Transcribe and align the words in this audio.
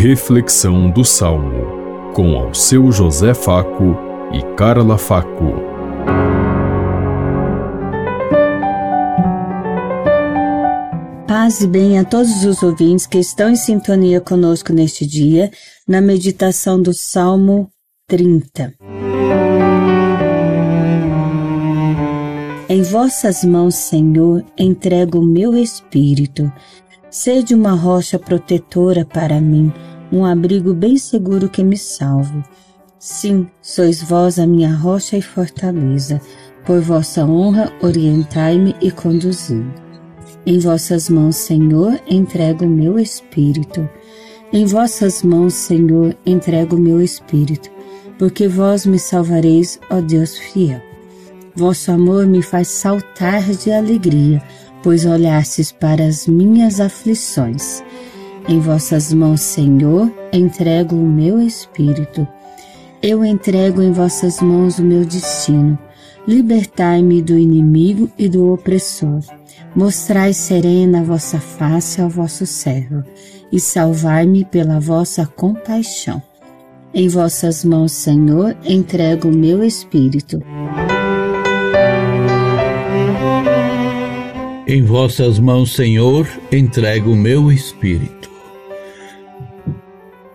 Reflexão 0.00 0.88
do 0.88 1.04
Salmo, 1.04 2.12
com 2.14 2.36
ao 2.36 2.54
seu 2.54 2.92
José 2.92 3.34
Faco 3.34 3.96
e 4.32 4.40
Carla 4.54 4.96
Faco. 4.96 5.54
Paz 11.26 11.62
e 11.62 11.66
bem 11.66 11.98
a 11.98 12.04
todos 12.04 12.44
os 12.44 12.62
ouvintes 12.62 13.08
que 13.08 13.18
estão 13.18 13.50
em 13.50 13.56
sintonia 13.56 14.20
conosco 14.20 14.72
neste 14.72 15.04
dia, 15.04 15.50
na 15.88 16.00
meditação 16.00 16.80
do 16.80 16.94
Salmo 16.94 17.68
30. 18.06 18.74
Em 22.68 22.82
vossas 22.82 23.42
mãos, 23.42 23.74
Senhor, 23.74 24.44
entrego 24.56 25.18
o 25.18 25.26
meu 25.26 25.56
espírito. 25.56 26.52
Sede 27.10 27.54
uma 27.54 27.72
rocha 27.72 28.18
protetora 28.18 29.02
para 29.02 29.40
mim, 29.40 29.72
um 30.12 30.26
abrigo 30.26 30.74
bem 30.74 30.98
seguro 30.98 31.48
que 31.48 31.64
me 31.64 31.76
salve. 31.76 32.42
Sim, 32.98 33.46
sois 33.62 34.02
vós 34.02 34.38
a 34.38 34.46
minha 34.46 34.74
rocha 34.74 35.16
e 35.16 35.22
fortaleza. 35.22 36.20
Por 36.66 36.80
vossa 36.82 37.24
honra, 37.24 37.72
orientai-me 37.80 38.76
e 38.82 38.90
conduzi. 38.90 39.64
Em 40.44 40.58
vossas 40.58 41.08
mãos, 41.08 41.36
Senhor, 41.36 41.98
entrego 42.06 42.66
o 42.66 42.68
meu 42.68 42.98
espírito. 42.98 43.88
Em 44.52 44.66
vossas 44.66 45.22
mãos, 45.22 45.54
Senhor, 45.54 46.14
entrego 46.26 46.76
o 46.76 46.80
meu 46.80 47.00
espírito, 47.00 47.70
porque 48.18 48.48
vós 48.48 48.84
me 48.84 48.98
salvareis, 48.98 49.80
ó 49.90 50.00
Deus 50.02 50.36
fiel. 50.36 50.80
Vosso 51.54 51.90
amor 51.90 52.26
me 52.26 52.42
faz 52.42 52.68
saltar 52.68 53.42
de 53.42 53.72
alegria, 53.72 54.42
pois 54.82 55.04
olhastes 55.04 55.72
para 55.72 56.04
as 56.04 56.26
minhas 56.26 56.80
aflições. 56.80 57.82
Em 58.48 58.60
vossas 58.60 59.12
mãos, 59.12 59.40
Senhor, 59.40 60.12
entrego 60.32 60.96
o 60.96 61.06
meu 61.06 61.40
espírito. 61.40 62.26
Eu 63.02 63.24
entrego 63.24 63.82
em 63.82 63.92
vossas 63.92 64.40
mãos 64.40 64.78
o 64.78 64.82
meu 64.82 65.04
destino. 65.04 65.78
Libertai-me 66.26 67.22
do 67.22 67.36
inimigo 67.36 68.10
e 68.18 68.28
do 68.28 68.52
opressor. 68.52 69.20
Mostrai 69.74 70.32
serena 70.32 71.00
a 71.00 71.04
vossa 71.04 71.38
face 71.38 72.00
ao 72.00 72.08
vosso 72.08 72.46
servo, 72.46 73.04
e 73.52 73.60
salvai-me 73.60 74.44
pela 74.44 74.80
vossa 74.80 75.26
compaixão. 75.26 76.22
Em 76.92 77.06
vossas 77.06 77.64
mãos, 77.64 77.92
Senhor, 77.92 78.56
entrego 78.64 79.28
o 79.28 79.36
meu 79.36 79.62
espírito. 79.62 80.42
Em 84.68 84.82
vossas 84.82 85.38
mãos, 85.38 85.74
Senhor, 85.74 86.28
entrego 86.52 87.12
o 87.12 87.16
meu 87.16 87.50
espírito. 87.50 88.30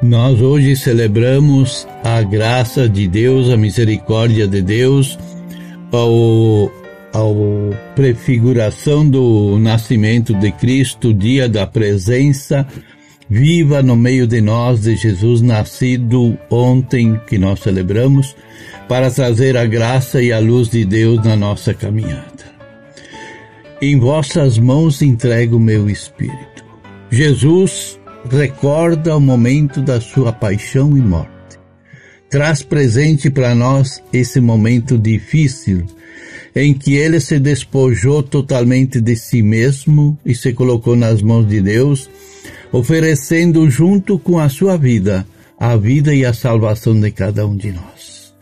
Nós 0.00 0.40
hoje 0.40 0.74
celebramos 0.76 1.86
a 2.02 2.22
graça 2.22 2.88
de 2.88 3.06
Deus, 3.06 3.50
a 3.50 3.56
misericórdia 3.58 4.48
de 4.48 4.62
Deus, 4.62 5.18
ao, 5.92 6.72
ao 7.12 7.36
prefiguração 7.94 9.06
do 9.06 9.58
nascimento 9.58 10.32
de 10.32 10.50
Cristo, 10.52 11.12
dia 11.12 11.46
da 11.46 11.66
presença 11.66 12.66
viva 13.28 13.82
no 13.82 13.94
meio 13.94 14.26
de 14.26 14.40
nós 14.40 14.82
de 14.82 14.96
Jesus 14.96 15.42
nascido 15.42 16.38
ontem 16.48 17.20
que 17.26 17.36
nós 17.36 17.60
celebramos, 17.60 18.34
para 18.88 19.10
trazer 19.10 19.54
a 19.58 19.66
graça 19.66 20.22
e 20.22 20.32
a 20.32 20.38
luz 20.38 20.70
de 20.70 20.82
Deus 20.84 21.22
na 21.22 21.36
nossa 21.36 21.74
caminhada. 21.74 22.33
Em 23.82 23.98
vossas 23.98 24.56
mãos 24.56 25.02
entrego 25.02 25.56
o 25.56 25.60
meu 25.60 25.90
espírito. 25.90 26.64
Jesus 27.10 27.98
recorda 28.30 29.16
o 29.16 29.20
momento 29.20 29.82
da 29.82 30.00
sua 30.00 30.32
paixão 30.32 30.96
e 30.96 31.00
morte. 31.00 31.58
Traz 32.30 32.62
presente 32.62 33.28
para 33.28 33.54
nós 33.54 34.02
esse 34.12 34.40
momento 34.40 34.96
difícil 34.96 35.84
em 36.54 36.72
que 36.72 36.94
ele 36.94 37.18
se 37.18 37.38
despojou 37.40 38.22
totalmente 38.22 39.00
de 39.00 39.16
si 39.16 39.42
mesmo 39.42 40.16
e 40.24 40.34
se 40.36 40.52
colocou 40.52 40.94
nas 40.94 41.20
mãos 41.20 41.48
de 41.48 41.60
Deus, 41.60 42.08
oferecendo 42.70 43.68
junto 43.68 44.18
com 44.20 44.38
a 44.38 44.48
sua 44.48 44.76
vida 44.76 45.26
a 45.58 45.76
vida 45.76 46.14
e 46.14 46.24
a 46.24 46.32
salvação 46.32 46.98
de 46.98 47.10
cada 47.10 47.46
um 47.46 47.56
de 47.56 47.72
nós. 47.72 48.34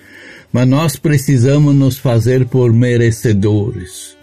Mas 0.52 0.68
nós 0.68 0.96
precisamos 0.96 1.74
nos 1.74 1.96
fazer 1.96 2.46
por 2.46 2.70
merecedores 2.72 4.21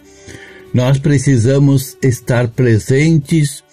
nós 0.73 0.97
precisamos 0.99 1.97
estar 2.01 2.47
presentes 2.49 3.63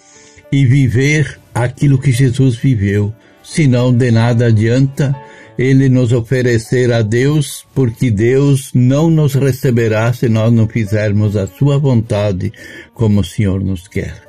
e 0.51 0.65
viver 0.65 1.39
aquilo 1.53 1.99
que 1.99 2.11
Jesus 2.11 2.55
viveu. 2.55 3.13
Senão, 3.43 3.93
de 3.93 4.11
nada 4.11 4.47
adianta 4.47 5.15
ele 5.57 5.89
nos 5.89 6.13
oferecer 6.13 6.93
a 6.93 7.01
Deus, 7.01 7.65
porque 7.73 8.11
Deus 8.11 8.71
não 8.73 9.09
nos 9.09 9.33
receberá 9.33 10.13
se 10.13 10.29
nós 10.29 10.53
não 10.53 10.67
fizermos 10.67 11.35
a 11.35 11.47
sua 11.47 11.79
vontade 11.79 12.53
como 12.93 13.21
o 13.21 13.23
Senhor 13.23 13.63
nos 13.63 13.87
quer. 13.87 14.21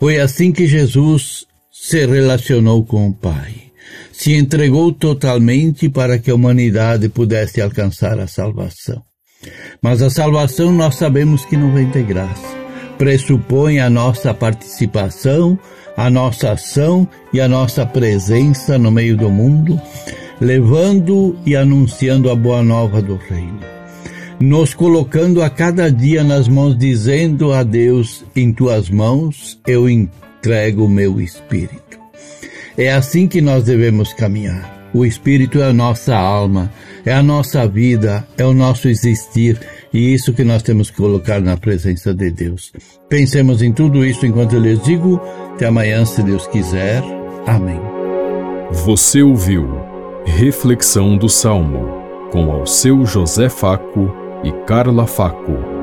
Foi 0.00 0.18
assim 0.18 0.52
que 0.52 0.66
Jesus 0.66 1.46
se 1.70 2.06
relacionou 2.06 2.84
com 2.84 3.08
o 3.08 3.14
Pai. 3.14 3.64
Se 4.10 4.32
entregou 4.34 4.92
totalmente 4.92 5.88
para 5.88 6.18
que 6.18 6.30
a 6.30 6.34
humanidade 6.34 7.08
pudesse 7.08 7.60
alcançar 7.60 8.18
a 8.18 8.26
salvação. 8.26 9.02
Mas 9.80 10.02
a 10.02 10.10
salvação 10.10 10.72
nós 10.72 10.96
sabemos 10.96 11.44
que 11.44 11.56
não 11.56 11.72
vem 11.72 11.88
de 11.90 12.02
graça. 12.02 12.54
Pressupõe 12.98 13.80
a 13.80 13.90
nossa 13.90 14.32
participação, 14.32 15.58
a 15.96 16.08
nossa 16.08 16.52
ação 16.52 17.08
e 17.32 17.40
a 17.40 17.48
nossa 17.48 17.84
presença 17.84 18.78
no 18.78 18.90
meio 18.90 19.16
do 19.16 19.30
mundo, 19.30 19.80
levando 20.40 21.36
e 21.44 21.56
anunciando 21.56 22.30
a 22.30 22.34
boa 22.34 22.62
nova 22.62 23.02
do 23.02 23.16
Reino. 23.16 23.60
Nos 24.40 24.74
colocando 24.74 25.42
a 25.42 25.50
cada 25.50 25.90
dia 25.90 26.24
nas 26.24 26.48
mãos, 26.48 26.76
dizendo 26.76 27.52
a 27.52 27.62
Deus: 27.62 28.24
Em 28.34 28.52
tuas 28.52 28.90
mãos 28.90 29.60
eu 29.66 29.88
entrego 29.88 30.84
o 30.84 30.88
meu 30.88 31.20
espírito. 31.20 31.98
É 32.76 32.92
assim 32.92 33.28
que 33.28 33.40
nós 33.40 33.64
devemos 33.64 34.12
caminhar. 34.12 34.73
O 34.94 35.04
espírito 35.04 35.58
é 35.58 35.70
a 35.70 35.72
nossa 35.72 36.14
alma, 36.14 36.70
é 37.04 37.12
a 37.12 37.22
nossa 37.22 37.66
vida, 37.66 38.24
é 38.38 38.44
o 38.44 38.54
nosso 38.54 38.88
existir 38.88 39.58
e 39.92 40.14
isso 40.14 40.32
que 40.32 40.44
nós 40.44 40.62
temos 40.62 40.88
que 40.88 40.96
colocar 40.96 41.40
na 41.40 41.56
presença 41.56 42.14
de 42.14 42.30
Deus. 42.30 42.72
Pensemos 43.08 43.60
em 43.60 43.72
tudo 43.72 44.04
isso 44.04 44.24
enquanto 44.24 44.54
eu 44.54 44.60
lhes 44.60 44.80
digo. 44.84 45.20
Até 45.52 45.66
amanhã, 45.66 46.04
se 46.04 46.22
Deus 46.22 46.46
quiser. 46.46 47.02
Amém. 47.44 47.80
Você 48.84 49.20
ouviu 49.20 49.68
Reflexão 50.24 51.16
do 51.16 51.28
Salmo 51.28 52.02
com 52.30 52.50
ao 52.50 52.66
seu 52.66 53.04
José 53.04 53.48
Faco 53.48 54.12
e 54.42 54.52
Carla 54.64 55.06
Faco. 55.06 55.73